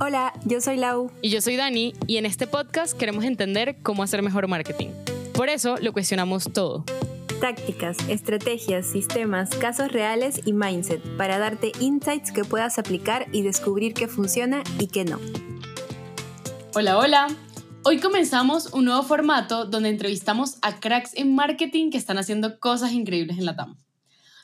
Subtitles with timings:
[0.00, 1.12] Hola, yo soy Lau.
[1.22, 4.88] Y yo soy Dani, y en este podcast queremos entender cómo hacer mejor marketing.
[5.32, 6.84] Por eso lo cuestionamos todo.
[7.40, 13.94] Tácticas, estrategias, sistemas, casos reales y mindset para darte insights que puedas aplicar y descubrir
[13.94, 15.20] qué funciona y qué no.
[16.74, 17.28] Hola, hola.
[17.84, 22.92] Hoy comenzamos un nuevo formato donde entrevistamos a cracks en marketing que están haciendo cosas
[22.92, 23.76] increíbles en la TAM.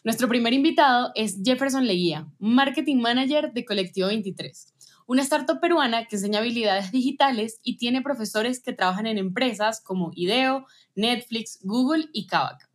[0.04, 4.74] Nuestro primer invitado es Jefferson Leguía, Marketing Manager de Colectivo 23,
[5.11, 10.12] una startup peruana que enseña habilidades digitales y tiene profesores que trabajan en empresas como
[10.14, 12.70] IDEO, Netflix, Google y Kavak.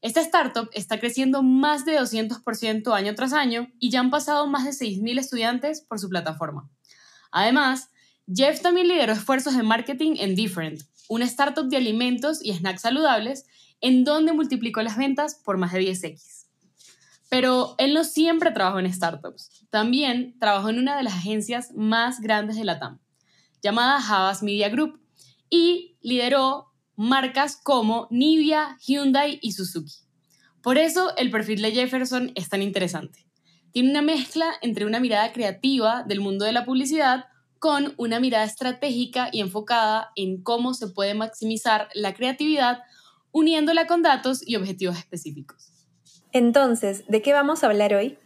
[0.00, 4.64] Esta startup está creciendo más de 200% año tras año y ya han pasado más
[4.64, 6.68] de 6.000 estudiantes por su plataforma.
[7.30, 7.90] Además,
[8.34, 13.46] Jeff también lideró esfuerzos de marketing en Different, una startup de alimentos y snacks saludables,
[13.80, 16.35] en donde multiplicó las ventas por más de 10x.
[17.36, 22.22] Pero él no siempre trabajó en startups, también trabajó en una de las agencias más
[22.22, 22.98] grandes de la TAM,
[23.62, 24.98] llamada Havas Media Group,
[25.50, 29.92] y lideró marcas como Nivea, Hyundai y Suzuki.
[30.62, 33.26] Por eso el perfil de Jefferson es tan interesante.
[33.70, 37.26] Tiene una mezcla entre una mirada creativa del mundo de la publicidad
[37.58, 42.78] con una mirada estratégica y enfocada en cómo se puede maximizar la creatividad
[43.30, 45.75] uniéndola con datos y objetivos específicos.
[46.36, 48.18] Entonces, ¿de qué vamos a hablar hoy?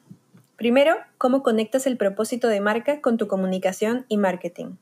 [0.57, 4.79] Primero, cómo conectas el propósito de marca con tu comunicación y marketing.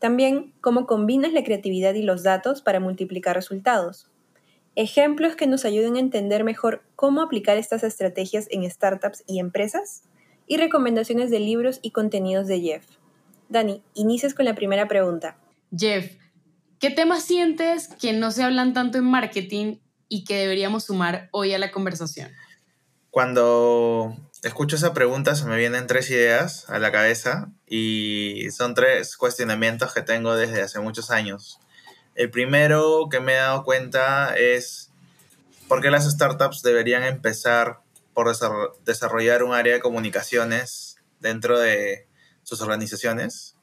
[0.00, 4.10] También, cómo combinas la creatividad y los datos para multiplicar resultados.
[4.74, 10.02] Ejemplos que nos ayuden a entender mejor cómo aplicar estas estrategias en startups y empresas.
[10.48, 12.84] Y recomendaciones de libros y contenidos de Jeff.
[13.48, 15.36] Dani, inicies con la primera pregunta.
[15.70, 16.16] Jeff,
[16.80, 19.76] ¿qué temas sientes que no se hablan tanto en marketing
[20.08, 22.32] y que deberíamos sumar hoy a la conversación?
[23.12, 29.18] Cuando escucho esa pregunta se me vienen tres ideas a la cabeza y son tres
[29.18, 31.60] cuestionamientos que tengo desde hace muchos años.
[32.14, 34.92] El primero que me he dado cuenta es
[35.68, 37.80] por qué las startups deberían empezar
[38.14, 38.34] por
[38.86, 42.08] desarrollar un área de comunicaciones dentro de
[42.44, 43.56] sus organizaciones.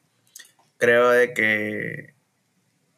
[0.78, 2.14] Creo de que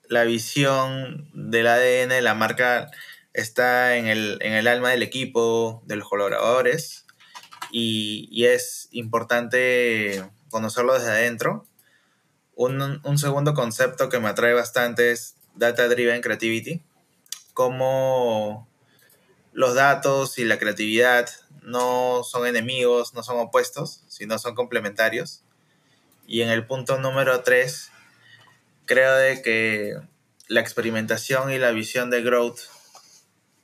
[0.09, 2.92] la visión del ADN de la marca
[3.34, 7.06] está en el, en el alma del equipo, de los colaboradores,
[7.72, 11.66] y, y es importante conocerlo desde adentro.
[12.56, 16.84] Un, un, segundo concepto que me atrae bastante es Data Driven Creativity,
[17.53, 18.68] cómo
[19.53, 21.30] los datos y la creatividad
[21.62, 25.44] no son enemigos, no son opuestos, sino son complementarios.
[26.28, 27.91] Y en el punto número 3,
[28.86, 29.96] creo de que
[30.47, 32.59] la experimentación y la visión de growth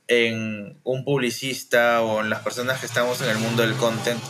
[0.08, 4.22] en un publicista o en las personas que estamos en el mundo del content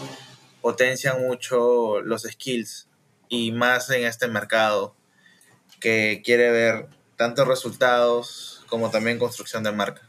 [0.61, 2.87] potencian mucho los skills
[3.29, 4.95] y más en este mercado
[5.79, 10.01] que quiere ver tanto resultados como también construcción de marca.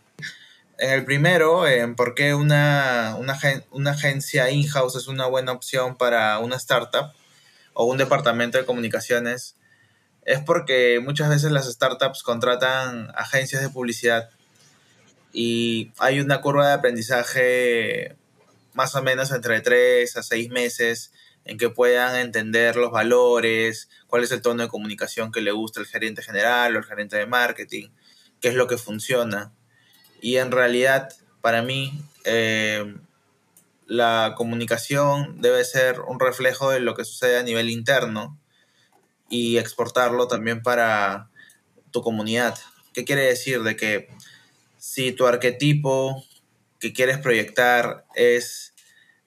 [0.79, 3.39] En el primero, en por qué una, una,
[3.71, 7.12] una agencia in-house es una buena opción para una startup,
[7.79, 9.56] o un departamento de comunicaciones
[10.27, 14.31] es porque muchas veces las startups contratan agencias de publicidad
[15.33, 18.16] y hay una curva de aprendizaje
[18.75, 21.12] más o menos entre 3 a 6 meses
[21.44, 25.81] en que puedan entender los valores, cuál es el tono de comunicación que le gusta
[25.81, 27.88] el gerente general o el gerente de marketing,
[28.41, 29.53] qué es lo que funciona.
[30.21, 31.09] Y en realidad,
[31.41, 32.94] para mí, eh,
[33.87, 38.38] la comunicación debe ser un reflejo de lo que sucede a nivel interno
[39.31, 41.31] y exportarlo también para
[41.91, 42.59] tu comunidad.
[42.93, 43.62] ¿Qué quiere decir?
[43.62, 44.09] De que
[44.78, 46.25] si tu arquetipo
[46.78, 48.75] que quieres proyectar es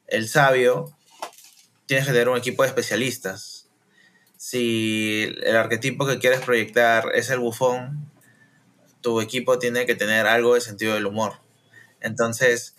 [0.07, 0.97] el sabio,
[1.85, 3.67] tienes que tener un equipo de especialistas.
[4.37, 8.09] Si el arquetipo que quieres proyectar es el bufón,
[9.01, 11.33] tu equipo tiene que tener algo de sentido del humor.
[11.99, 12.75] Entonces,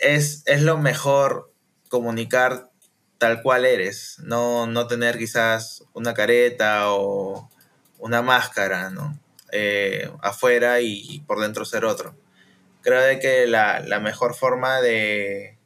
[0.00, 1.52] es, lo mejor
[1.88, 2.70] comunicar
[3.18, 7.50] tal cual eres, no, no tener quizás una careta o
[7.98, 9.18] una máscara, ¿no?
[9.52, 12.16] Eh, afuera y por dentro ser otro.
[12.86, 15.58] Creo de que la, mejor forma de,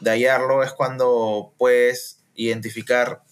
[0.00, 3.22] de hallarlo es cuando puedes identificar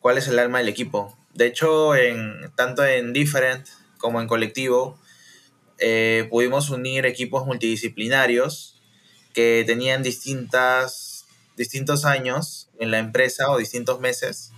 [0.00, 1.16] cuál es el alma del equipo.
[1.34, 3.64] De hecho, en, tanto en Different
[3.98, 4.98] como en Colectivo,
[5.78, 8.82] eh, pudimos unir equipos multidisciplinarios
[9.32, 11.26] que tenían distintas,
[11.56, 14.50] distintos años en la empresa o distintos meses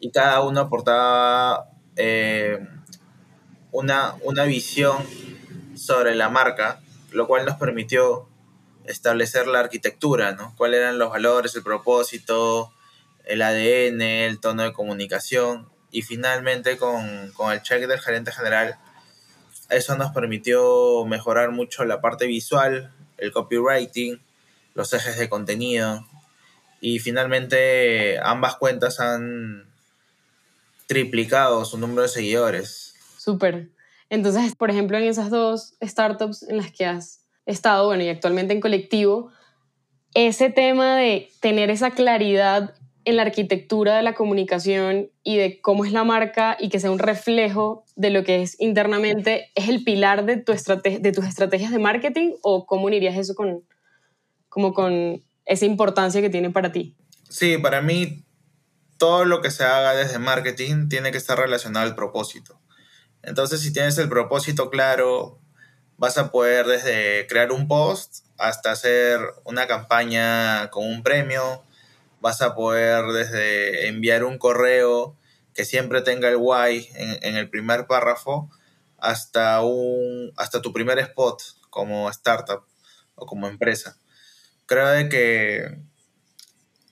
[0.00, 2.58] y cada uno aportaba eh,
[3.72, 4.98] una, una visión
[5.76, 6.80] sobre la marca,
[7.10, 8.28] lo cual nos permitió
[8.84, 10.54] establecer la arquitectura, ¿no?
[10.56, 12.72] Cuáles eran los valores, el propósito,
[13.24, 18.78] el ADN, el tono de comunicación y finalmente con, con el check del gerente general,
[19.70, 24.20] eso nos permitió mejorar mucho la parte visual, el copywriting,
[24.74, 26.04] los ejes de contenido
[26.80, 29.66] y finalmente ambas cuentas han
[30.86, 32.89] triplicado su número de seguidores.
[33.30, 33.70] Súper.
[34.08, 38.52] Entonces, por ejemplo, en esas dos startups en las que has estado, bueno, y actualmente
[38.52, 39.30] en colectivo,
[40.14, 42.74] ese tema de tener esa claridad
[43.04, 46.90] en la arquitectura de la comunicación y de cómo es la marca y que sea
[46.90, 51.70] un reflejo de lo que es internamente, ¿es el pilar de, tu de tus estrategias
[51.70, 53.62] de marketing o cómo unirías eso con,
[54.48, 56.96] como con esa importancia que tiene para ti?
[57.28, 58.24] Sí, para mí
[58.98, 62.59] todo lo que se haga desde marketing tiene que estar relacionado al propósito.
[63.22, 65.38] Entonces, si tienes el propósito claro,
[65.96, 71.62] vas a poder desde crear un post hasta hacer una campaña con un premio,
[72.20, 75.16] vas a poder desde enviar un correo
[75.54, 78.50] que siempre tenga el why en, el primer párrafo
[78.98, 82.64] hasta, un, hasta tu primer spot como startup
[83.14, 83.98] o como empresa.
[84.66, 85.78] Creo de que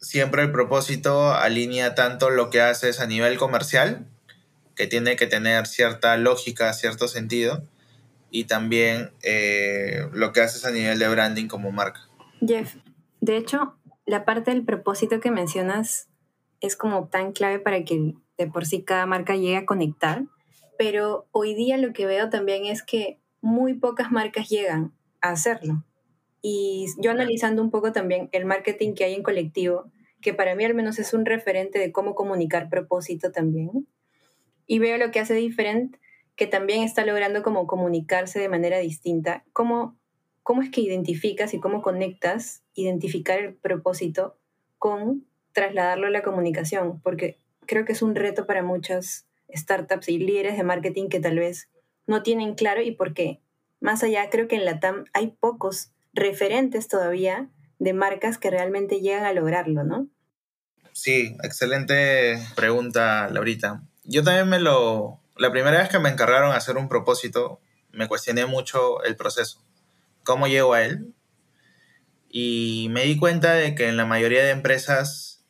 [0.00, 4.06] siempre el propósito alinea tanto lo que haces a nivel comercial,
[4.78, 7.64] que tiene que tener cierta lógica, cierto sentido,
[8.30, 12.08] y también eh, lo que haces a nivel de branding como marca.
[12.40, 12.76] Jeff,
[13.20, 13.76] de hecho,
[14.06, 16.08] la parte del propósito que mencionas
[16.60, 20.22] es como tan clave para que de por sí cada marca llegue a conectar,
[20.78, 25.84] pero hoy día lo que veo también es que muy pocas marcas llegan a hacerlo.
[26.40, 29.90] Y yo analizando un poco también el marketing que hay en colectivo,
[30.20, 33.88] que para mí al menos es un referente de cómo comunicar propósito también,
[34.68, 35.98] y veo lo que hace diferente,
[36.36, 39.98] que también está logrando como comunicarse de manera distinta, cómo
[40.48, 44.38] ¿cómo es que identificas y cómo conectas identificar el propósito
[44.78, 47.02] con trasladarlo a la comunicación?
[47.02, 47.36] Porque
[47.66, 51.68] creo que es un reto para muchas startups y líderes de marketing que tal vez
[52.06, 53.42] no tienen claro y por qué.
[53.78, 59.02] Más allá, creo que en la TAM hay pocos referentes todavía de marcas que realmente
[59.02, 60.08] llegan a lograrlo, ¿no?
[60.94, 63.82] Sí, excelente pregunta, Laurita.
[64.08, 65.20] Yo también me lo...
[65.36, 67.60] La primera vez que me encargaron hacer un propósito,
[67.92, 69.62] me cuestioné mucho el proceso
[70.24, 71.14] cómo llego a él.
[72.28, 75.42] Y me di cuenta de que en la mayoría de empresas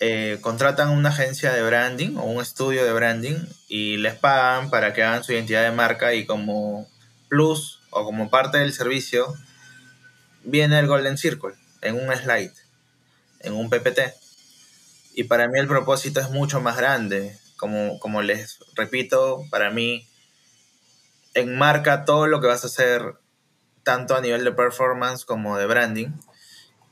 [0.00, 3.36] eh, contratan una agencia de branding o un estudio de branding
[3.68, 6.88] y les pagan para que hagan su identidad de marca y como
[7.28, 9.32] plus o como parte del servicio
[10.42, 12.54] viene el Golden Circle en un slide,
[13.40, 14.00] en un PPT.
[15.14, 17.36] Y para mí el propósito es mucho más grande.
[17.56, 20.06] Como, como les repito, para mí
[21.34, 23.16] enmarca todo lo que vas a hacer,
[23.82, 26.08] tanto a nivel de performance como de branding.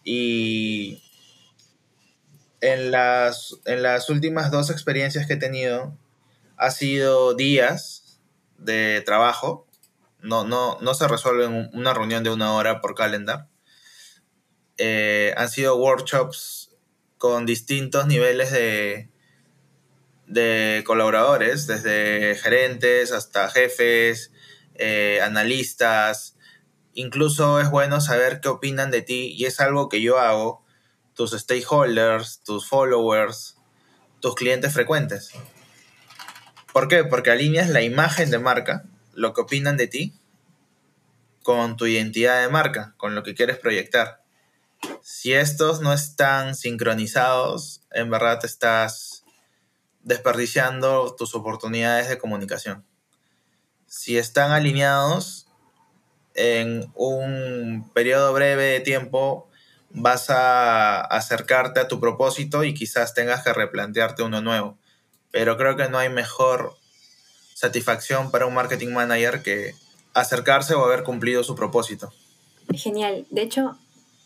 [0.04, 1.02] Y
[2.60, 5.96] en las, en las últimas dos experiencias que he tenido,
[6.56, 8.20] ha sido días
[8.58, 9.66] de trabajo.
[10.20, 13.46] No, no, no se resuelve en una reunión de una hora por calendar.
[14.76, 16.67] Eh, han sido workshops
[17.18, 19.10] con distintos niveles de,
[20.26, 24.32] de colaboradores, desde gerentes hasta jefes,
[24.74, 26.36] eh, analistas.
[26.94, 30.64] Incluso es bueno saber qué opinan de ti y es algo que yo hago,
[31.14, 33.56] tus stakeholders, tus followers,
[34.20, 35.32] tus clientes frecuentes.
[36.72, 37.04] ¿Por qué?
[37.04, 40.14] Porque alineas la imagen de marca, lo que opinan de ti,
[41.42, 44.17] con tu identidad de marca, con lo que quieres proyectar.
[45.02, 49.24] Si estos no están sincronizados, en verdad estás
[50.02, 52.84] desperdiciando tus oportunidades de comunicación.
[53.86, 55.48] Si están alineados,
[56.34, 59.48] en un periodo breve de tiempo
[59.90, 64.78] vas a acercarte a tu propósito y quizás tengas que replantearte uno nuevo.
[65.30, 66.76] Pero creo que no hay mejor
[67.54, 69.74] satisfacción para un marketing manager que
[70.14, 72.12] acercarse o haber cumplido su propósito.
[72.74, 73.26] Genial.
[73.30, 73.78] De hecho,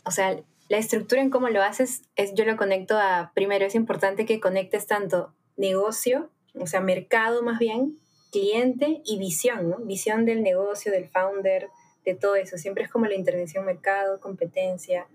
[0.04, 3.74] o sea, la estructura en cómo lo haces es yo lo conecto a primero es
[3.74, 7.98] importante que conectes tanto negocio, o sea, mercado más bien,
[8.30, 9.78] cliente y visión, ¿no?
[9.78, 11.68] Visión del negocio, del founder,
[12.04, 12.56] de todo eso.
[12.56, 15.06] Siempre es como la intervención mercado, competencia,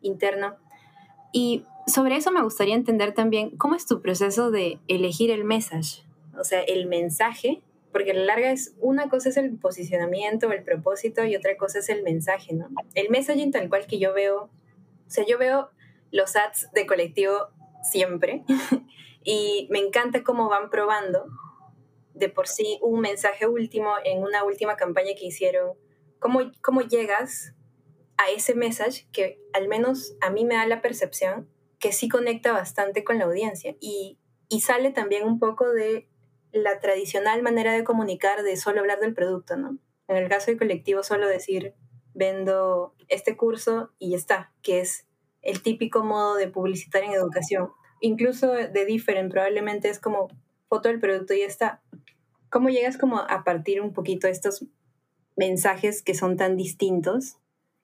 [0.00, 0.56] interno.
[1.32, 6.02] Y sobre eso me gustaría entender también cómo es tu proceso de elegir el message,
[6.38, 7.60] o sea, el mensaje,
[7.94, 11.78] porque a la larga es una cosa es el posicionamiento, el propósito y otra cosa
[11.78, 12.68] es el mensaje, ¿no?
[12.94, 14.50] El messaging tal cual que yo veo,
[15.06, 15.70] o sea, yo veo
[16.10, 17.48] los ads de colectivo
[17.82, 18.44] siempre
[19.24, 21.26] Y me encanta cómo van probando
[22.12, 25.72] de por sí un mensaje último en una última campaña que hicieron.
[26.18, 27.54] ¿Cómo, cómo llegas
[28.18, 31.48] a ese mensaje que al menos a mí me da la percepción
[31.80, 36.06] que sí conecta bastante con la audiencia y, y sale también un poco de
[36.54, 39.78] la tradicional manera de comunicar de solo hablar del producto, ¿no?
[40.08, 41.74] En el caso del colectivo, solo decir,
[42.14, 45.06] vendo este curso y ya está, que es
[45.42, 47.70] el típico modo de publicitar en educación.
[48.00, 50.28] Incluso de Different probablemente es como
[50.68, 51.82] foto del producto y ya está.
[52.50, 54.64] ¿Cómo llegas como a partir un poquito estos
[55.36, 57.36] mensajes que son tan distintos?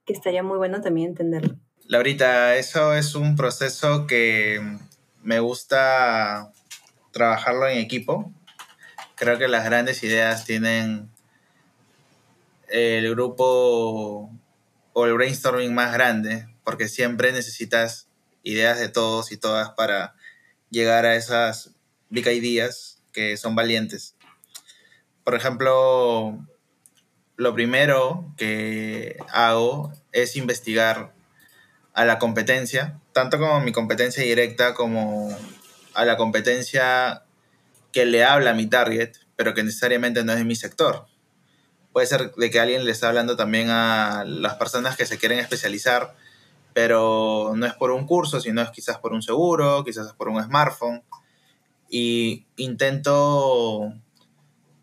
[0.05, 1.57] Que estaría muy bueno también entenderlo.
[1.87, 4.61] Laurita, eso es un proceso que
[5.23, 6.53] me gusta
[7.11, 8.33] trabajarlo en equipo.
[9.21, 11.11] Creo que las grandes ideas tienen
[12.69, 14.31] el grupo
[14.95, 18.09] o el brainstorming más grande, porque siempre necesitas
[18.45, 20.15] ideas de todos y todas para
[20.71, 21.73] llegar a esas
[22.09, 24.15] big ideas que son valientes.
[25.23, 26.43] Por ejemplo,
[27.37, 31.13] lo primero que hago es investigar
[31.93, 35.37] a la competencia, tanto como mi competencia directa como
[35.93, 37.25] a la competencia
[37.93, 41.07] que le habla a mi target, pero que necesariamente no es de mi sector.
[41.93, 45.39] Puede ser de que alguien le está hablando también a las personas que se quieren
[45.39, 46.15] especializar,
[46.73, 50.29] pero no es por un curso, sino es quizás por un seguro, quizás es por
[50.29, 51.03] un smartphone.
[51.89, 53.93] Y intento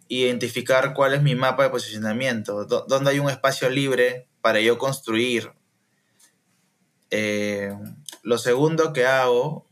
[0.10, 5.52] identificar cuál es mi mapa de posicionamiento, dónde hay un espacio libre para yo construir.
[7.10, 7.74] Eh,
[8.24, 9.66] lo segundo que hago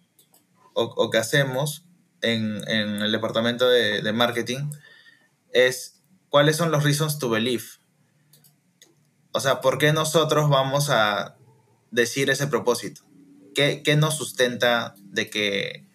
[0.74, 1.85] o, que hacemos
[2.34, 4.70] en, el departamento de, de marketing
[5.52, 7.64] es ¿cuáles son los reasons to believe?
[9.32, 11.38] O sea, ¿por qué nosotros vamos a
[11.92, 13.02] decir ese propósito?
[13.54, 15.88] ¿Qué, nos sustenta de que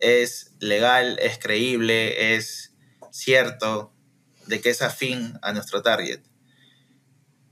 [0.00, 2.74] es legal, es creíble, es
[3.10, 3.92] cierto,
[4.46, 6.20] de que es afín a nuestro target?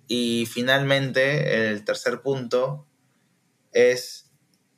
[0.07, 2.87] Y finalmente, el tercer punto
[3.73, 4.31] es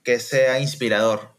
[0.03, 1.30] que sea inspirador.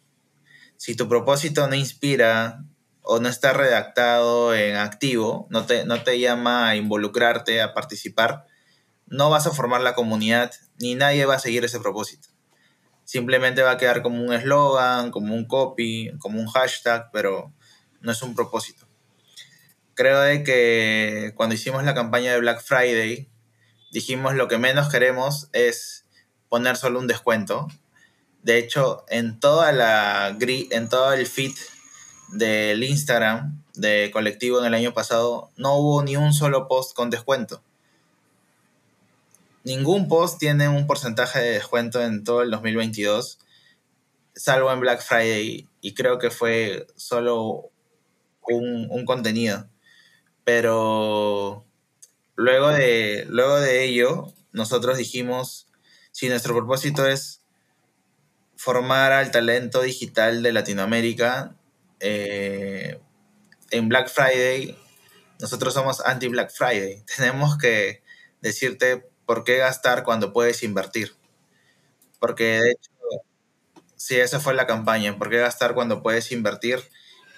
[0.81, 2.63] Si tu propósito no inspira
[3.03, 8.47] o no está redactado en activo, no te, no te llama a involucrarte, a participar,
[9.05, 12.29] no vas a formar la comunidad ni nadie va a seguir ese propósito.
[13.03, 17.53] Simplemente va a quedar como un eslogan, como un copy, como un hashtag, pero
[17.99, 18.87] no es un propósito.
[19.93, 23.29] Creo de que cuando hicimos la campaña de Black Friday,
[23.91, 26.07] dijimos lo que menos queremos es
[26.49, 27.67] poner solo un descuento.
[28.43, 31.53] De hecho, en toda la en todo el feed
[32.31, 37.09] del Instagram de colectivo en el año pasado, no hubo ni un solo post con
[37.09, 37.61] descuento.
[39.63, 43.37] Ningún post tiene un porcentaje de descuento en todo el 2022,
[44.33, 47.69] salvo en Black Friday, y creo que fue solo
[48.41, 49.67] un, un contenido.
[50.43, 51.63] Pero
[52.35, 55.67] luego de, luego de ello, nosotros dijimos,
[56.11, 57.40] si nuestro propósito es
[58.61, 61.55] formar al talento digital de Latinoamérica,
[61.99, 63.01] eh,
[63.71, 64.77] en Black Friday,
[65.39, 67.03] nosotros somos anti-Black Friday.
[67.17, 68.03] Tenemos que
[68.39, 71.15] decirte por qué gastar cuando puedes invertir.
[72.19, 72.91] Porque de hecho,
[73.95, 76.83] sí, esa fue la campaña, por qué gastar cuando puedes invertir.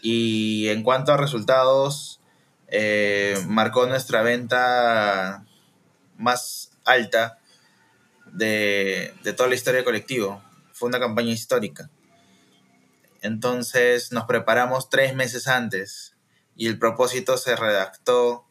[0.01, 2.19] Y en cuanto a resultados,
[2.67, 5.45] eh, marcó nuestra venta
[6.17, 7.39] más alta
[8.25, 10.43] de, de toda la historia del colectivo.
[10.83, 11.89] Fue una campaña histórica.
[13.21, 16.17] Entonces nos preparamos tres meses antes
[16.57, 18.45] y el propósito se redactó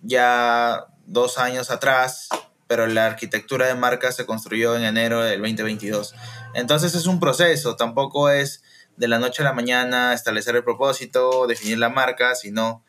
[0.00, 2.28] ya dos años atrás,
[2.68, 6.14] pero la arquitectura de marca se construyó en enero del 2022.
[6.54, 8.62] Entonces es un proceso, tampoco es
[8.96, 12.84] de la noche a la mañana establecer el propósito, definir la marca, sino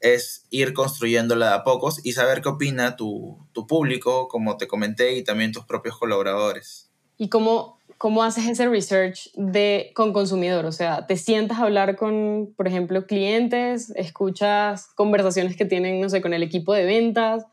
[0.00, 5.16] es ir construyéndola a pocos y saber qué opina tu, tu público, como te comenté,
[5.16, 6.85] y también tus propios colaboradores.
[7.18, 10.66] ¿Y cómo, ¿cómo haces ese research de, con consumidor?
[10.66, 13.92] O sea, ¿te sientas a hablar con, por ejemplo, clientes?
[13.96, 17.44] ¿Escuchas conversaciones que tienen, no sé, con el equipo de ventas?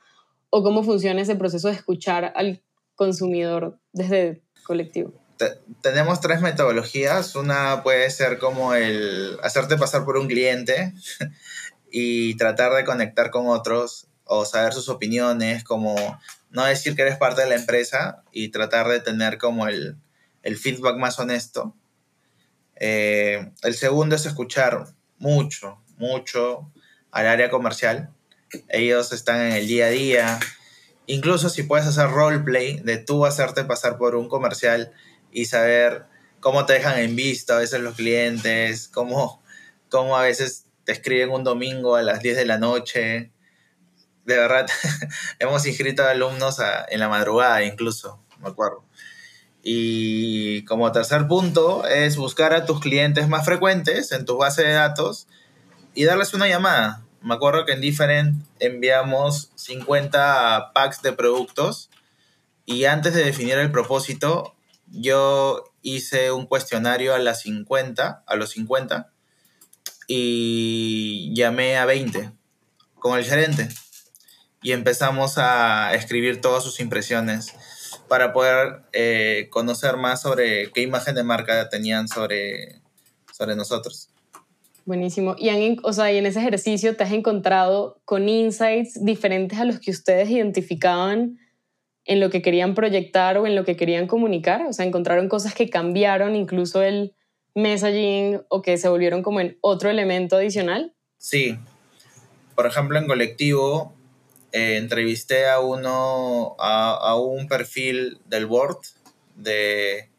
[0.49, 2.61] ¿O cómo funciona ese proceso de escuchar al
[2.95, 5.13] consumidor desde el colectivo?
[5.81, 7.35] tenemos tres metodologías.
[7.35, 10.93] Una puede ser como el hacerte pasar por un cliente
[11.91, 15.95] y tratar de conectar con otros o saber sus opiniones, como
[16.53, 19.97] no decir que eres parte de la empresa y tratar de tener como el,
[20.43, 21.75] el feedback más honesto.
[22.75, 24.85] Eh, el segundo es escuchar
[25.17, 26.71] mucho, mucho
[27.11, 28.11] al área comercial.
[28.69, 30.39] Ellos están en el día a día.
[31.07, 34.93] Incluso si puedes hacer roleplay de tú hacerte pasar por un comercial
[35.31, 36.05] y saber
[36.39, 39.41] cómo te dejan en vista a veces los clientes, cómo,
[39.89, 43.31] cómo a veces te escriben un domingo a las 10 de la noche.
[44.25, 44.67] De verdad,
[45.39, 46.57] hemos inscrito alumnos
[46.89, 48.83] en la madrugada incluso, me acuerdo.
[49.61, 54.73] Y como tercer punto es buscar a tus clientes más frecuentes en tu base de
[54.73, 55.27] datos
[55.93, 57.01] y darles una llamada.
[57.21, 61.89] Me acuerdo que en Different enviamos 50 packs de productos
[62.65, 64.53] y antes de definir el propósito,
[64.87, 69.11] yo hice un cuestionario a las 50, a los 50
[70.07, 72.31] y llamé a 20
[72.99, 73.69] con el gerente
[74.63, 77.53] y empezamos a escribir todas sus impresiones
[78.07, 82.81] para poder eh, conocer más sobre qué imagen de marca tenían sobre,
[83.31, 84.09] sobre nosotros.
[84.85, 85.35] Buenísimo.
[85.37, 89.65] Y, en, o sea, y en ese ejercicio te has encontrado con insights diferentes a
[89.65, 91.39] los que ustedes identificaban
[92.05, 94.65] en lo que querían proyectar o en lo que querían comunicar.
[94.67, 97.15] O sea, encontraron cosas que cambiaron, incluso el
[97.55, 100.93] messaging o que se volvieron como en otro elemento adicional.
[101.17, 101.57] Sí.
[102.55, 103.93] Por ejemplo, en colectivo
[104.53, 108.77] eh, entrevisté a uno, a, un perfil del board
[109.35, 110.09] de,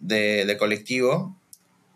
[0.00, 1.38] de, de colectivo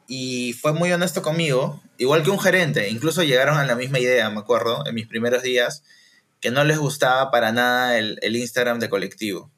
[0.06, 4.28] y fue muy honesto conmigo, igual que un gerente, incluso llegaron a la misma idea,
[4.28, 5.82] me acuerdo, en mis primeros días,
[6.40, 9.50] que no les gustaba para nada el, el Instagram de colectivo.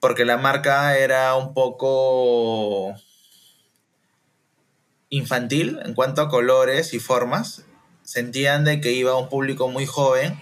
[0.00, 2.96] Porque la marca era un poco
[5.08, 7.64] infantil en cuanto a colores y formas.
[8.04, 10.38] Sentían de que iba a un público muy joven,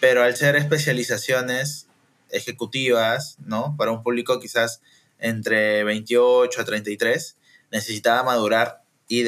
[0.00, 1.86] pero al ser especializaciones
[2.30, 3.76] ejecutivas, ¿no?
[3.76, 4.80] Para un público quizás
[5.18, 7.36] entre 28 a 33,
[7.70, 9.26] necesitaba madurar y,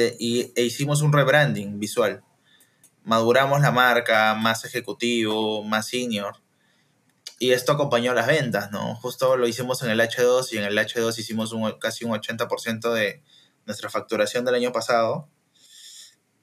[0.55, 2.23] e hicimos un rebranding visual.
[3.03, 6.37] Maduramos la marca, más ejecutivo, más senior.
[7.37, 8.95] Y esto acompañó las ventas, ¿no?
[8.95, 12.93] Justo lo hicimos en el H2 y en el H2 hicimos un, casi un 80%
[12.93, 13.21] de
[13.65, 15.27] nuestra facturación del año pasado.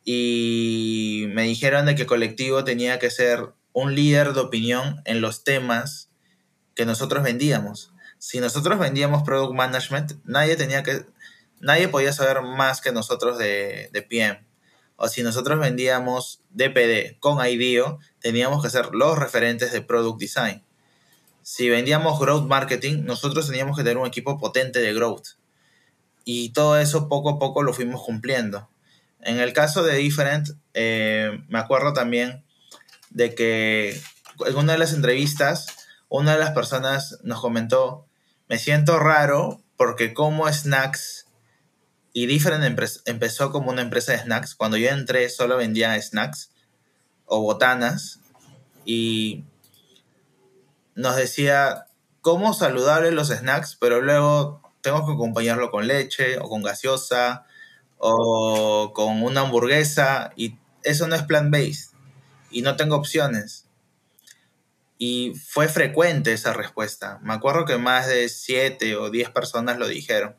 [0.04, 5.44] Y me dijeron de que colectivo tenía que ser un líder de opinión en los
[5.44, 6.10] temas
[6.74, 7.92] que nosotros vendíamos.
[8.18, 11.04] Si nosotros vendíamos product management, nadie tenía que
[11.60, 14.44] nadie podía saber más que nosotros de, de PM.
[14.96, 20.62] O si nosotros vendíamos DPD con IDEO, teníamos que ser los referentes de Product Design.
[21.42, 25.38] Si vendíamos Growth Marketing, nosotros teníamos que tener un equipo potente de Growth.
[26.24, 28.69] Y todo eso poco a poco lo fuimos cumpliendo.
[29.22, 32.44] En el caso de Different, eh, me acuerdo también
[33.10, 34.00] de que
[34.46, 35.66] en una de las entrevistas,
[36.08, 38.06] una de las personas nos comentó,
[38.48, 41.26] me siento raro porque como snacks
[42.12, 42.64] y Different
[43.06, 44.54] empezó como una empresa de snacks.
[44.54, 46.50] Cuando yo entré solo vendía snacks
[47.26, 48.20] o botanas
[48.84, 49.44] y
[50.94, 51.86] nos decía
[52.20, 57.46] cómo saludable los snacks, pero luego tengo que acompañarlo con leche o con gaseosa
[58.00, 61.94] o con una hamburguesa y eso no es plant-based
[62.50, 63.66] y no tengo opciones.
[64.98, 67.20] Y fue frecuente esa respuesta.
[67.22, 70.36] Me acuerdo que más de 7 o 10 personas lo dijeron.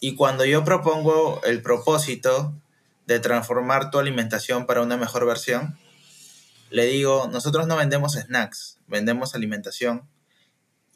[0.00, 2.54] Y cuando yo propongo el propósito
[3.06, 5.78] de transformar tu alimentación para una mejor versión,
[6.70, 10.08] le digo, nosotros no vendemos snacks, vendemos alimentación.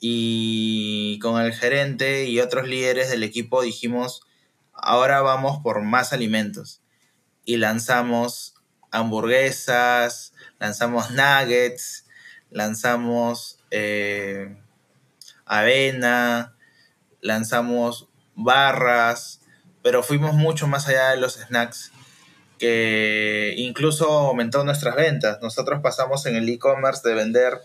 [0.00, 4.22] Y con el gerente y otros líderes del equipo dijimos,
[4.74, 6.82] ahora vamos por más alimentos.
[7.44, 8.54] Y lanzamos
[8.90, 12.06] hamburguesas, lanzamos nuggets,
[12.50, 14.56] lanzamos eh,
[15.46, 16.56] avena,
[17.20, 19.40] lanzamos barras,
[19.82, 21.92] pero fuimos mucho más allá de los snacks,
[22.58, 25.38] que incluso aumentó nuestras ventas.
[25.40, 27.60] Nosotros pasamos en el e-commerce de vender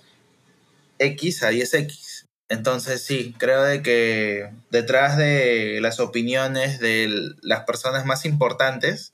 [0.99, 2.04] X a 10X.
[2.47, 7.09] Entonces sí, creo de que detrás de las opiniones de
[7.41, 9.13] las personas más importantes,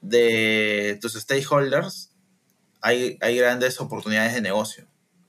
[0.00, 2.12] de tus stakeholders,
[2.80, 4.86] hay, hay grandes oportunidades de negocio,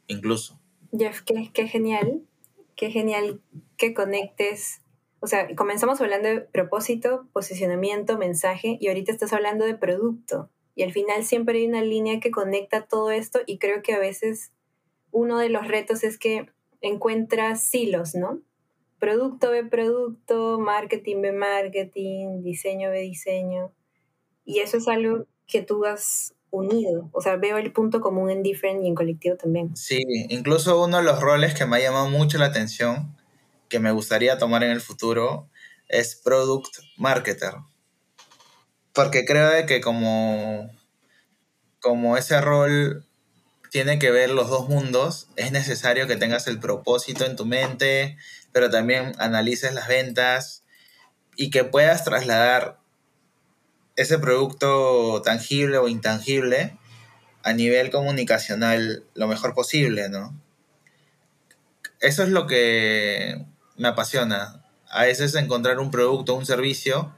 [0.07, 0.57] incluso.
[0.97, 2.21] Jeff, qué, qué genial
[2.81, 3.39] qué genial
[3.77, 4.81] que conectes.
[5.19, 10.49] O sea, comenzamos hablando de propósito, posicionamiento, mensaje y ahorita estás hablando de producto.
[10.73, 13.99] Y al final siempre hay una línea que conecta todo esto y creo que a
[13.99, 14.51] veces
[15.11, 16.47] uno de los retos es que
[16.81, 18.39] encuentras silos, ¿no?
[18.99, 23.71] Producto ve producto, marketing ve marketing, diseño ve diseño.
[24.45, 27.09] Y eso es algo que tú has unido.
[27.13, 29.75] O sea, veo el punto común en Different y en colectivo también.
[29.75, 33.15] Sí, incluso uno de los roles que me ha llamado mucho la atención,
[33.69, 35.49] que me gustaría tomar en el futuro,
[35.87, 37.53] es Product Marketer.
[38.93, 40.69] Porque creo que como,
[41.79, 43.05] como ese rol
[43.71, 48.17] tiene que ver los dos mundos, es necesario que tengas el propósito en tu mente,
[48.51, 50.63] pero también analices las ventas
[51.35, 52.77] y que puedas trasladar
[53.95, 56.77] ese producto tangible o intangible
[57.43, 60.39] a nivel comunicacional lo mejor posible, ¿no?
[62.01, 63.45] eso es lo que
[63.77, 64.63] me apasiona.
[64.89, 67.15] A veces encontrar un producto, un servicio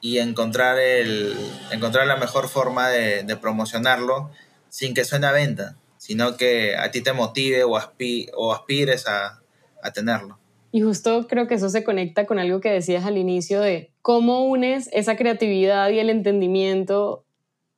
[0.00, 1.36] y encontrar, el,
[1.72, 4.30] encontrar la mejor forma de, de promocionarlo
[4.76, 9.06] sin que suene a venta, sino que a ti te motive o, aspi o aspires
[9.06, 9.40] a,
[9.82, 10.38] a tenerlo.
[10.70, 14.44] Y justo creo que eso se conecta con algo que decías al inicio de cómo
[14.44, 17.24] unes esa creatividad y el entendimiento,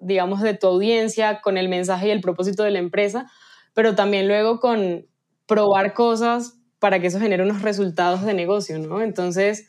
[0.00, 3.30] digamos, de tu audiencia con el mensaje y el propósito de la empresa,
[3.74, 5.06] pero también luego con
[5.46, 9.02] probar cosas para que eso genere unos resultados de negocio, ¿no?
[9.02, 9.68] Entonces,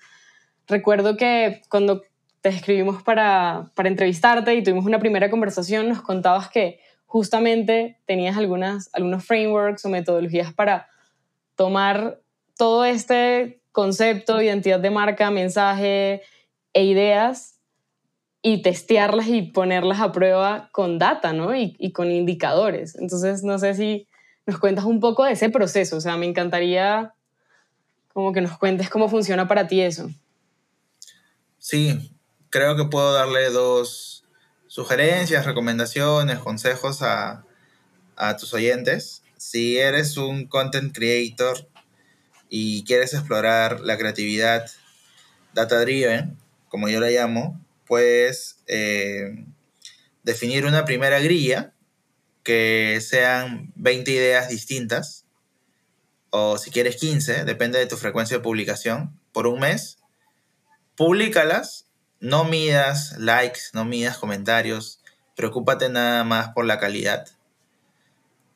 [0.68, 2.02] recuerdo que cuando
[2.42, 6.80] te escribimos para, para entrevistarte y tuvimos una primera conversación, nos contabas que
[7.10, 10.88] justamente tenías algunos frameworks o metodologías para
[11.56, 12.20] tomar
[12.56, 16.22] todo este concepto, identidad de marca, mensaje
[16.72, 17.60] e ideas
[18.44, 21.56] y testearlas y ponerlas a prueba con data, ¿no?
[21.56, 22.96] Y, y, con indicadores.
[22.96, 24.08] Entonces, no sé si
[24.46, 25.98] nos cuentas un poco de ese proceso.
[25.98, 27.16] O sea, me encantaría
[28.14, 30.12] como que nos cuentes cómo funciona para ti eso.
[31.58, 32.12] Sí,
[32.52, 34.19] creo que puedo darle dos
[34.70, 37.44] sugerencias, recomendaciones, consejos a,
[38.16, 39.24] a tus oyentes.
[39.36, 41.68] Si eres un content creator
[42.50, 44.70] y quieres explorar la creatividad
[45.54, 46.38] data driven,
[46.70, 49.44] como yo la llamo, puedes eh,
[50.24, 51.74] definir una primera grilla
[52.44, 55.26] que sean 20 ideas distintas,
[56.30, 59.98] o si quieres 15, depende de tu frecuencia de publicación, por un mes.
[60.96, 61.89] Públicalas,
[62.20, 65.02] no midas likes, no midas comentarios,
[65.36, 67.28] preocúpate nada más por la calidad.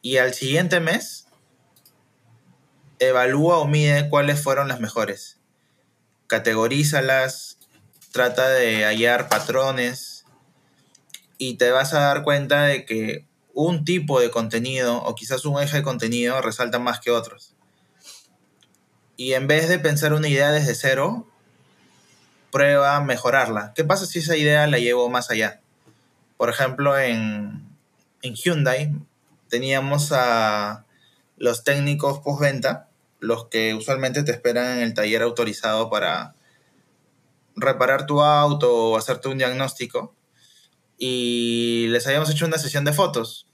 [0.01, 1.27] Y al siguiente mes,
[2.99, 5.39] evalúa o mide cuáles fueron las mejores.
[6.27, 7.57] Categorízalas,
[8.11, 10.25] trata de hallar patrones
[11.37, 15.61] y te vas a dar cuenta de que un tipo de contenido o quizás un
[15.61, 17.55] eje de contenido resalta más que otros.
[19.15, 21.27] Y en vez de pensar una idea desde cero,
[22.53, 23.73] prueba mejorarla.
[23.75, 25.59] ¿Qué pasa si esa idea la llevo más allá?
[26.37, 27.67] Por ejemplo, en,
[28.21, 28.93] en Hyundai
[29.49, 30.85] teníamos a
[31.37, 32.89] los técnicos postventa
[33.19, 36.35] los que usualmente te esperan en el taller autorizado para
[37.55, 40.13] reparar tu auto o hacerte un diagnóstico.
[40.99, 43.47] Y les habíamos hecho una sesión de fotos.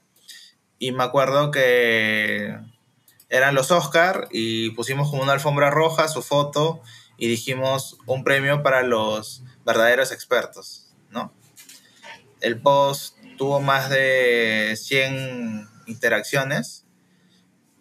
[0.77, 2.57] Y me acuerdo que
[3.29, 6.81] eran los Oscar y pusimos como una alfombra roja su foto
[7.19, 11.33] y dijimos un premio para los verdaderos expertos, ¿no?
[12.41, 16.85] El post tuvo más de 100 interacciones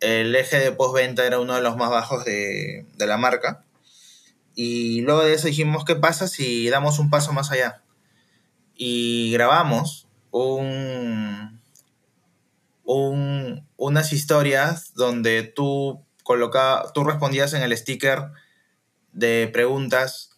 [0.00, 3.64] el eje de postventa era uno de los más bajos de, la marca.
[4.54, 7.82] Y luego de eso dijimos, ¿qué pasa si damos un paso más allá?
[8.74, 11.60] Y grabamos un,
[12.84, 18.30] unas historias donde tú, coloca, tú respondías en el sticker
[19.18, 20.30] de preguntas,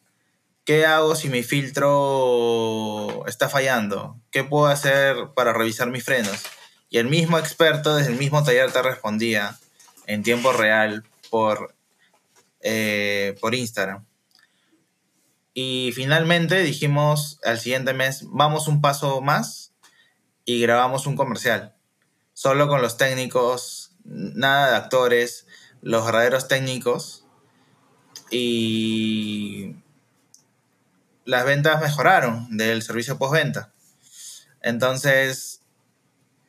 [0.65, 4.19] ¿qué hago si mi filtro está fallando?
[4.31, 6.43] ¿Qué puedo hacer para revisar mis frenos?
[6.89, 9.59] Y el mismo experto desde el mismo taller te respondía
[10.07, 11.75] en tiempo real por,
[12.61, 14.07] eh, por Instagram.
[15.53, 19.75] Y finalmente dijimos al siguiente mes, vamos un paso más
[20.47, 21.75] y grabamos un comercial.
[22.33, 25.47] Solo con los técnicos, nada de actores,
[25.83, 27.20] los verdaderos técnicos.
[28.31, 29.77] Y
[31.25, 33.73] las ventas mejoraron del servicio postventa.
[34.63, 35.63] Entonces,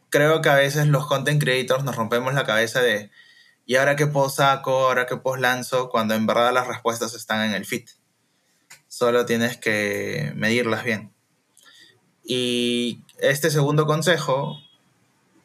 [0.10, 3.10] creo que a veces los content creators nos rompemos la cabeza de
[3.66, 4.88] ¿y ahora qué post saco?
[4.88, 5.90] ¿Ahora qué post lanzo?
[5.90, 7.88] Cuando en verdad las respuestas están en el feed.
[8.88, 11.14] Solo tienes que medirlas bien.
[12.24, 14.58] Y este segundo consejo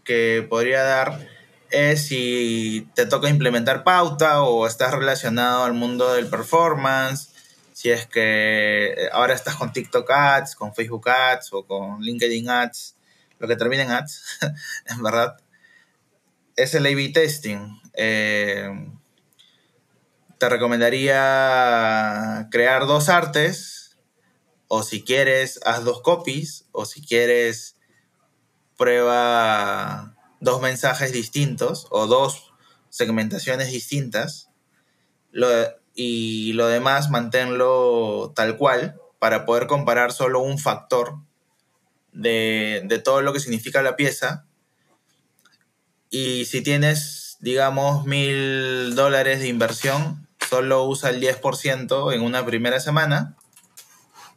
[0.05, 1.29] que podría dar
[1.70, 7.31] es si te toca implementar pauta o estás relacionado al mundo del performance,
[7.72, 12.96] si es que ahora estás con TikTok Ads, con Facebook Ads o con LinkedIn Ads,
[13.38, 14.38] lo que termina en ads,
[14.87, 15.37] en verdad,
[16.57, 17.81] es el A-B testing.
[17.94, 18.70] Eh,
[20.38, 23.98] te recomendaría crear dos artes,
[24.68, 27.76] o si quieres, haz dos copies, o si quieres,
[28.76, 32.53] prueba dos mensajes distintos o dos
[32.88, 34.51] segmentaciones distintas.
[35.94, 41.18] y lo demás manténlo tal cual para poder comparar solo un factor
[42.16, 44.46] de, todo lo que significa la pieza.
[46.11, 52.81] Y si tienes, digamos, mil dólares de inversión, solo usa el 10% en una primera
[52.81, 53.37] semana,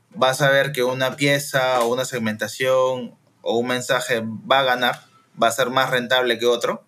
[0.10, 5.06] vas a ver que una pieza o una segmentación o un mensaje va a ganar,
[5.42, 6.86] va a ser más rentable que otro.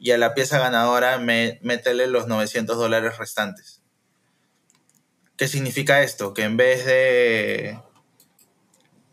[0.00, 3.82] y a la pieza ganadora me, métele los 900 dólares restantes.
[5.36, 6.34] ¿Qué significa esto?
[6.34, 7.80] Que en vez de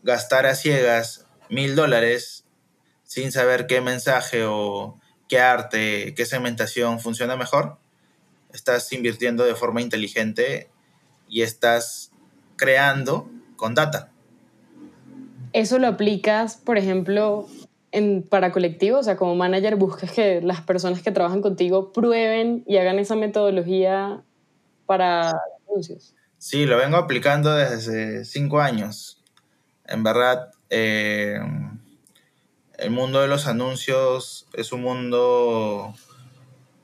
[0.04, 2.44] gastar a ciegas mil dólares
[3.02, 7.78] sin saber qué mensaje o qué arte, qué segmentación funciona mejor,
[8.52, 10.70] estás invirtiendo de forma inteligente
[11.28, 12.12] y estás
[12.56, 14.12] creando con data.
[15.52, 17.48] Eso lo aplicas, por ejemplo,
[18.28, 22.76] para colectivos, o sea, como manager buscas que las personas que trabajan contigo prueben y
[22.76, 24.22] hagan esa metodología
[24.86, 25.32] para
[25.68, 26.14] anuncios.
[26.38, 29.22] Sí, lo vengo aplicando desde cinco años.
[29.86, 31.38] En verdad, eh,
[32.78, 35.94] el mundo de los anuncios es un mundo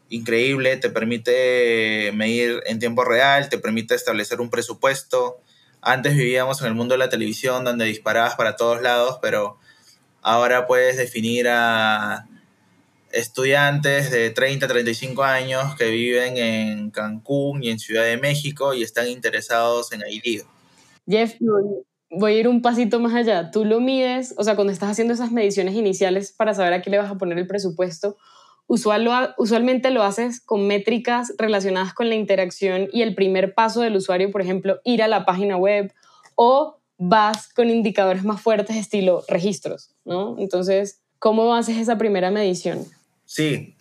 [0.08, 5.40] increíble, te permite medir en tiempo real, te permite establecer un presupuesto.
[5.80, 9.58] Antes vivíamos en el mundo de la televisión donde disparabas para todos lados, pero
[10.22, 12.26] ahora puedes definir a
[13.12, 18.82] estudiantes de 30, 35 años que viven en Cancún y en Ciudad de México y
[18.82, 20.42] están interesados en ID.
[21.06, 21.34] Jeff,
[22.10, 23.50] voy a ir un pasito más allá.
[23.50, 26.90] Tú lo mides, o sea, cuando estás haciendo esas mediciones iniciales para saber a qué
[26.90, 28.16] le vas a poner el presupuesto,
[28.66, 33.96] usual usualmente lo haces con métricas relacionadas con la interacción y el primer paso del
[33.96, 35.92] usuario, por ejemplo, ir a la página web
[36.34, 40.36] o vas con indicadores más fuertes estilo registros, ¿no?
[40.38, 42.86] Entonces, ¿cómo haces esa primera medición?
[43.24, 43.74] Sí,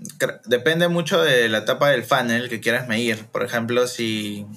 [0.46, 3.26] depende mucho de la etapa del funnel que quieras medir.
[3.28, 4.48] Por ejemplo, si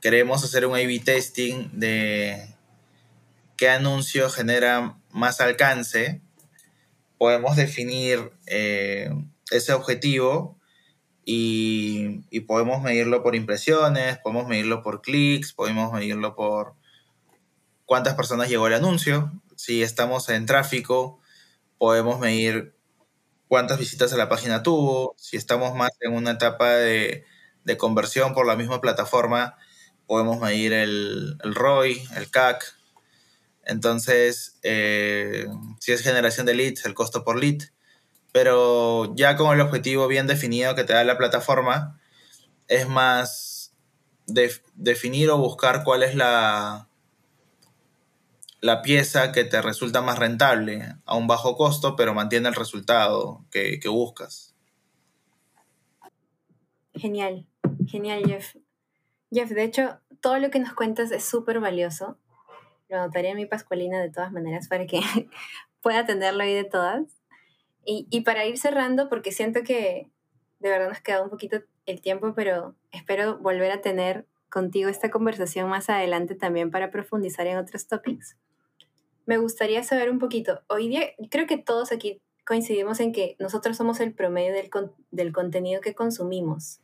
[0.00, 2.54] queremos hacer un A-B testing de
[3.56, 6.20] qué anuncio genera más alcance,
[7.18, 9.10] podemos definir eh,
[9.50, 10.56] ese objetivo
[11.24, 16.74] y, podemos medirlo por impresiones, podemos medirlo por clics, podemos medirlo por
[17.86, 19.32] cuántas personas llegó el anuncio.
[19.56, 21.20] Si estamos en tráfico,
[21.78, 22.76] podemos medir
[23.48, 25.14] cuántas visitas a la página tuvo.
[25.16, 27.24] Si estamos más en una etapa de,
[27.78, 29.56] conversión por la misma plataforma,
[30.06, 32.76] podemos medir el, el ROI, el CAC,
[33.66, 35.46] entonces, eh,
[35.80, 37.62] si es generación de leads, el costo por lead.
[38.32, 42.00] Pero ya con el objetivo bien definido que te da la plataforma,
[42.68, 43.72] es más
[44.76, 46.88] definir o buscar cuál es la,
[48.60, 53.44] la pieza que te resulta más rentable a un bajo costo, pero mantiene el resultado
[53.50, 54.54] que, que buscas.
[56.94, 57.46] Genial,
[57.86, 58.56] genial, Jeff.
[59.30, 62.18] Jeff, de hecho, todo lo que nos cuentas es súper valioso
[62.88, 65.00] lo anotaré en mi Pascualina de todas maneras para que
[65.82, 67.02] pueda tenerlo ahí de todas.
[67.84, 70.10] Y, y, para ir cerrando, porque siento que
[70.58, 75.10] de verdad nos queda un poquito el tiempo, pero espero volver a tener contigo esta
[75.10, 78.36] conversación más adelante también para profundizar en otros topics.
[79.26, 83.76] Me gustaría saber un poquito, hoy día creo que todos aquí coincidimos en que nosotros
[83.76, 84.70] somos el promedio del,
[85.10, 86.80] del contenido que consumimos.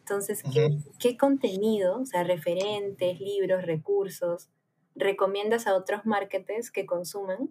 [0.00, 4.50] Entonces, ¿qué, ¿qué contenido, o sea, referentes, libros, recursos,
[4.96, 7.50] recomiendas a otros marketers que consuman,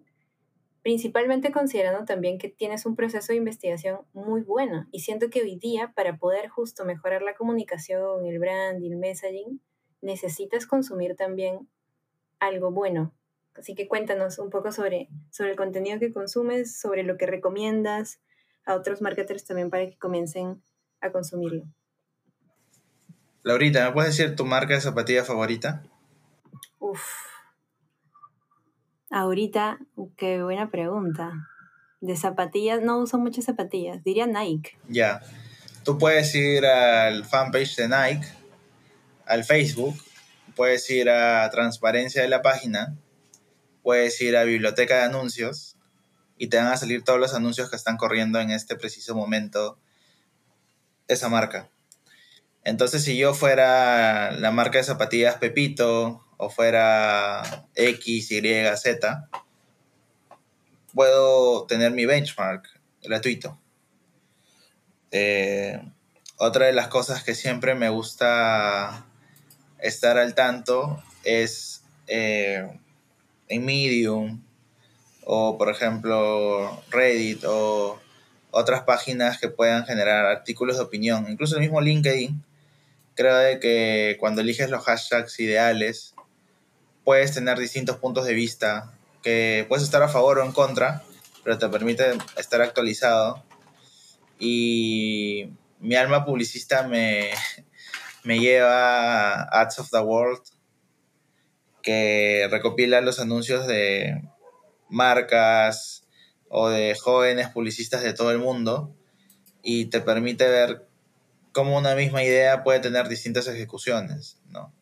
[0.82, 4.88] principalmente considerando también que tienes un proceso de investigación muy bueno.
[4.92, 8.98] Y siento que hoy día, para poder justo mejorar la comunicación, el brand y el
[8.98, 9.62] messaging,
[10.02, 11.68] necesitas consumir también
[12.40, 13.14] algo bueno.
[13.56, 18.20] Así que cuéntanos un poco sobre, sobre el contenido que consumes, sobre lo que recomiendas
[18.66, 20.62] a otros marketers también para que comiencen
[21.02, 21.64] a consumirlo.
[23.44, 25.84] Laurita, ¿me puedes decir tu marca de zapatilla favorita?
[26.80, 27.02] Uf,
[29.16, 29.80] Ahorita,
[30.18, 31.48] qué buena pregunta.
[32.02, 34.78] De zapatillas, no uso muchas zapatillas, diría Nike.
[34.90, 35.22] Ya.
[35.86, 38.28] Tú puedes ir al fanpage de Nike,
[39.26, 39.96] al Facebook,
[40.56, 42.98] puedes ir a transparencia de la página,
[43.86, 45.78] puedes ir a biblioteca de anuncios
[46.40, 49.78] y te van a salir todos los anuncios que están corriendo en este preciso momento
[51.08, 51.70] esa marca.
[52.64, 58.42] Entonces, si yo fuera la marca de zapatillas Pepito o fuera X, Y,
[58.76, 59.30] Z,
[60.92, 62.68] puedo tener mi benchmark
[63.04, 63.62] gratuito.
[65.12, 65.80] Eh,
[66.38, 69.06] otra de las cosas que siempre me gusta
[69.78, 72.80] estar al tanto es eh,
[73.48, 74.42] en Medium
[75.26, 78.00] o por ejemplo Reddit o
[78.52, 82.42] otras páginas que puedan generar artículos de opinión, incluso el mismo LinkedIn.
[83.14, 86.16] Creo que cuando eliges los hashtags ideales
[87.04, 91.04] puedes tener distintos puntos de vista, que puedes estar a favor o en contra,
[91.44, 93.44] pero te permite estar actualizado.
[94.40, 97.32] Y mi alma publicista me,
[98.24, 100.42] me lleva a Ads of the World,
[101.86, 104.24] que recopila los anuncios de
[104.90, 106.08] marcas
[106.50, 108.94] o de jóvenes publicistas de todo el mundo
[109.62, 110.88] y te permite ver
[111.52, 114.74] cómo una misma idea puede tener distintas ejecuciones, ¿no?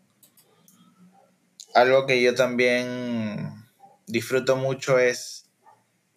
[1.75, 3.65] Algo que yo también
[4.07, 5.49] disfruto mucho es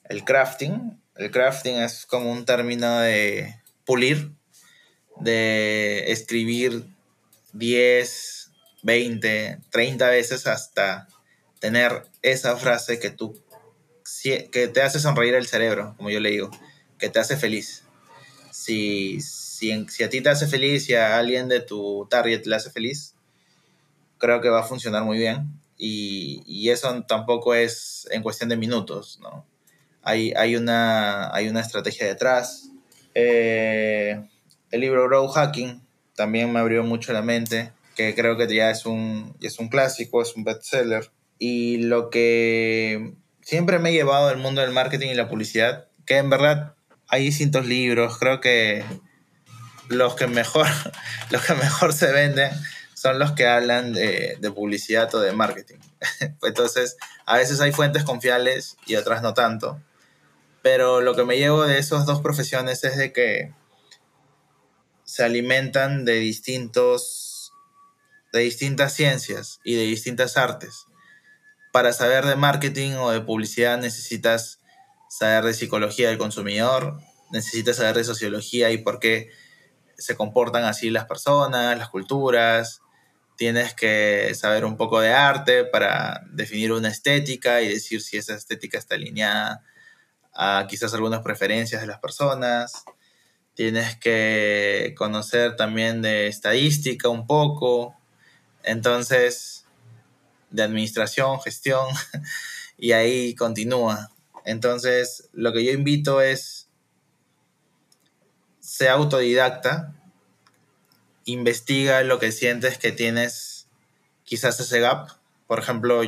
[0.04, 1.02] el crafting.
[1.16, 4.32] El crafting es como un término de pulir,
[5.18, 6.84] de escribir
[7.54, 8.35] 10,
[8.86, 11.08] 20, 30 veces hasta
[11.58, 13.42] tener esa frase que tú
[14.22, 16.50] que te hace sonreír el cerebro, como yo le digo,
[16.96, 17.82] que te hace feliz.
[18.52, 22.54] Si, si, si a ti te hace feliz y a alguien de tu target le
[22.54, 23.14] hace feliz,
[24.18, 25.60] creo que va a funcionar muy bien.
[25.76, 29.44] Y, y eso tampoco es en cuestión de minutos, ¿no?
[30.02, 32.70] Hay, hay, una, hay una estrategia detrás.
[33.14, 34.24] Eh,
[34.70, 35.82] el libro Grow Hacking
[36.14, 40.22] también me abrió mucho la mente, que creo que ya es un, es un clásico,
[40.22, 41.10] es un bestseller.
[41.38, 46.18] Y lo que siempre me he llevado al mundo del marketing y la publicidad, que
[46.18, 46.74] en verdad
[47.08, 48.84] hay distintos libros, creo que
[49.88, 50.66] los que mejor,
[51.30, 52.52] los que mejor se venden
[52.94, 55.78] son los que hablan de, de publicidad o de marketing.
[56.42, 59.80] Entonces, a veces hay fuentes confiables y otras no tanto.
[60.62, 63.52] Pero lo que me llevo de esas dos profesiones es de que
[65.04, 67.25] se alimentan de distintos
[68.32, 70.86] de distintas ciencias y de distintas artes.
[71.72, 74.60] Para saber de marketing o de publicidad necesitas
[75.08, 76.98] saber de psicología del consumidor,
[77.30, 79.30] necesitas saber de sociología y por qué
[79.98, 82.80] se comportan así las personas, las culturas.
[83.36, 88.34] Tienes que saber un poco de arte para definir una estética y decir si esa
[88.34, 89.62] estética está alineada
[90.34, 92.84] a quizás algunas preferencias de las personas.
[93.54, 97.95] Tienes que conocer también de estadística un poco.
[98.66, 99.64] Entonces,
[100.50, 101.86] de administración, gestión,
[102.76, 104.10] y ahí continúa.
[104.44, 106.68] Entonces, lo que yo invito es,
[108.60, 109.94] sea autodidacta,
[111.24, 113.68] investiga lo que sientes que tienes
[114.24, 115.10] quizás ese gap.
[115.46, 116.02] Por ejemplo,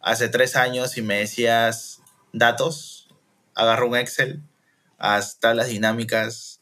[0.00, 2.00] hace tres años y me decías
[2.32, 3.08] datos,
[3.54, 4.42] agarro un Excel,
[4.98, 6.60] haz tablas dinámicas,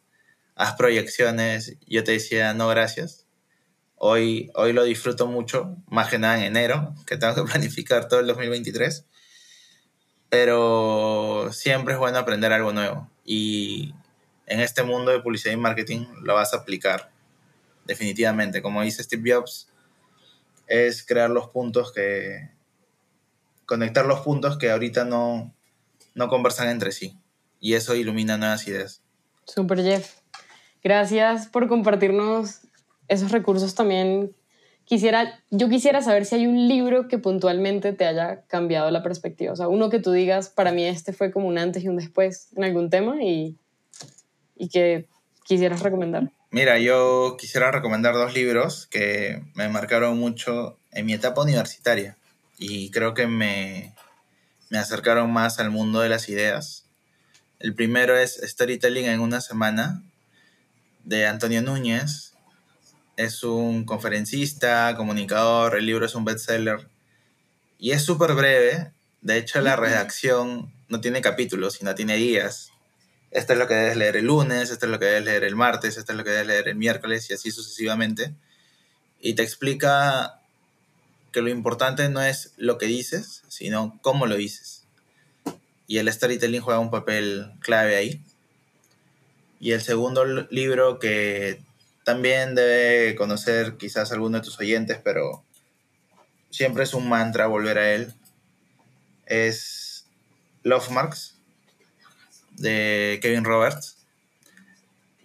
[0.55, 1.77] haz proyecciones.
[1.87, 3.20] Yo te decía, no, gracias.
[4.03, 8.21] Hoy, hoy lo disfruto mucho, más que nada en enero, que tengo que planificar todo
[8.21, 9.05] el 2023.
[10.31, 13.11] Pero siempre es bueno aprender algo nuevo.
[13.27, 13.95] Y
[14.47, 17.11] en este mundo de publicidad y marketing lo vas a aplicar
[17.85, 18.63] definitivamente.
[18.63, 19.69] Como dice Steve Jobs,
[20.67, 22.49] es crear los puntos que...
[23.67, 25.55] conectar los puntos que ahorita no,
[26.15, 27.19] no conversan entre sí.
[27.61, 29.03] Y eso ilumina nuevas ideas.
[29.45, 30.21] Super Jeff.
[30.83, 32.63] Gracias por compartirnos
[33.11, 34.35] esos recursos también.
[34.85, 39.53] Quisiera, yo quisiera saber si hay un libro que puntualmente te haya cambiado la perspectiva.
[39.53, 41.97] O sea, uno que tú digas, para mí este fue como un antes y un
[41.97, 43.57] después en algún tema y,
[44.57, 45.07] y que
[45.45, 46.31] quisieras recomendar.
[46.51, 52.17] Mira, yo quisiera recomendar dos libros que me marcaron mucho en mi etapa universitaria
[52.59, 53.95] y creo que me,
[54.71, 56.87] me acercaron más al mundo de las ideas.
[57.61, 60.03] El primero es Storytelling en una semana,
[61.05, 62.30] de Antonio Núñez.
[63.21, 66.89] Es un conferencista, comunicador, el libro es un bestseller
[67.79, 68.95] y es súper breve.
[69.21, 72.71] De hecho, la redacción no tiene capítulos, sino tiene guías.
[73.31, 75.55] Esto es lo que debes leer el lunes, esto es lo que debes leer el
[75.55, 78.35] martes, esto es lo que debes leer el miércoles y así sucesivamente.
[79.21, 80.41] Y te explica
[81.31, 84.87] que lo importante no es lo que dices, sino cómo lo dices.
[85.87, 88.25] Y el storytelling juega un papel clave ahí.
[89.61, 91.61] Y el segundo libro que
[92.05, 95.45] también debe conocer quizás alguno de tus oyentes, pero
[96.51, 98.15] siempre es un mantra volver a él,
[99.27, 100.07] es
[100.63, 101.39] Love Marks
[102.57, 103.99] de Kevin Roberts,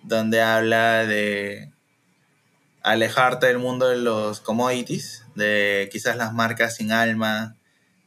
[0.03, 1.71] donde habla de
[2.83, 7.55] alejarte del mundo de los commodities, de quizás las marcas sin alma,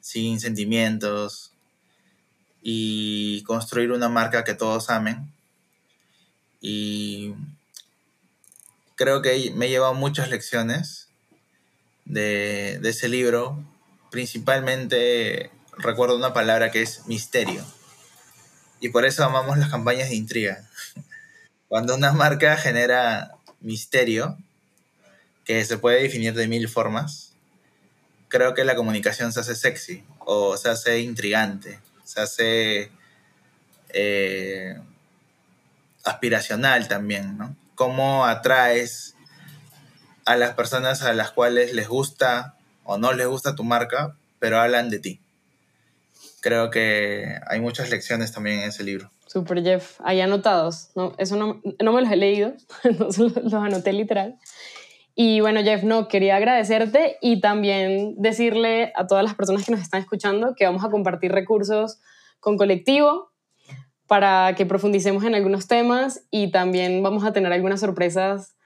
[0.01, 1.53] sin sentimientos,
[2.63, 5.33] y construir una marca que todos amen.
[6.61, 7.35] Y
[8.99, 11.09] creo que me he llevado muchas lecciones
[12.05, 13.65] de, ese libro.
[14.11, 17.65] Principalmente recuerdo una palabra que es misterio.
[18.81, 20.69] Y por eso amamos las campañas de intriga.
[21.69, 24.37] Cuando una marca genera misterio,
[25.45, 27.35] que se puede definir de mil formas,
[28.27, 32.91] creo que la comunicación se hace sexy o se hace intrigante, se hace
[33.91, 34.79] eh,
[36.05, 37.57] aspiracional también, ¿no?
[37.79, 39.15] Cómo atraes
[40.25, 44.59] a las personas a las cuales les gusta o no les gusta tu marca, pero
[44.59, 45.21] hablan de ti.
[46.41, 49.13] Creo que hay muchas lecciones también en ese libro.
[49.29, 50.91] Super Jeff, ahí anotados.
[50.97, 52.55] No, eso no, no me los he leído,
[52.99, 54.41] los, anoté literal.
[55.15, 59.83] Y bueno, Jeff, no, quería agradecerte y también decirle a todas las personas que nos
[59.83, 62.01] están escuchando que vamos a compartir recursos
[62.41, 63.31] con colectivo
[64.09, 68.57] para que profundicemos en algunos temas y también vamos a tener algunas sorpresas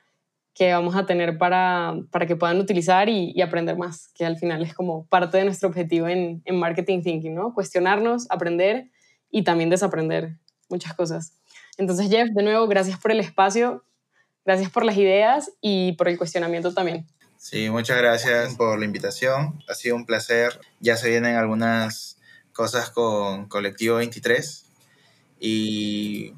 [0.54, 4.38] que vamos a tener para, para que puedan utilizar y, y, aprender más, que al
[4.38, 7.54] final es como parte de nuestro objetivo en, en marketing thinking, ¿no?
[7.54, 8.90] Cuestionarnos, aprender
[9.30, 10.36] y también desaprender
[10.68, 11.32] muchas cosas.
[11.76, 13.84] Entonces, Jeff, de nuevo, gracias por el espacio,
[14.44, 17.06] gracias por las ideas y por el cuestionamiento también.
[17.38, 19.60] Sí, muchas gracias por la invitación.
[19.68, 20.60] Ha sido un placer.
[20.78, 22.18] Ya se vienen algunas
[22.52, 24.71] cosas con Colectivo 23.
[25.44, 26.34] Y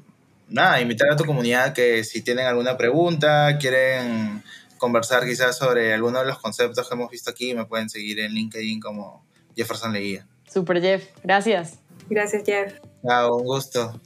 [0.49, 4.41] nada, invitar a tu comunidad que si tienen alguna pregunta, quieren
[4.79, 8.33] conversar quizás sobre alguno de los conceptos que hemos visto aquí, me pueden seguir en
[8.33, 9.23] LinkedIn como
[9.55, 10.27] Jefferson Leguía.
[10.51, 11.77] Super Jeff, gracias.
[12.09, 12.79] Gracias Jeff.
[13.05, 14.01] Chao, un gusto.